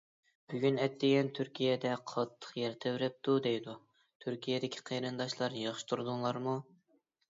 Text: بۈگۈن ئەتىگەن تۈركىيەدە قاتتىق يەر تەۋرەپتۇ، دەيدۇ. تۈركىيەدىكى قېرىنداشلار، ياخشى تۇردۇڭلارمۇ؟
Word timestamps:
بۈگۈن 0.53 0.79
ئەتىگەن 0.85 1.29
تۈركىيەدە 1.39 1.91
قاتتىق 2.13 2.57
يەر 2.63 2.75
تەۋرەپتۇ، 2.87 3.37
دەيدۇ. 3.47 3.79
تۈركىيەدىكى 4.27 4.87
قېرىنداشلار، 4.93 5.63
ياخشى 5.65 5.93
تۇردۇڭلارمۇ؟ 5.95 6.63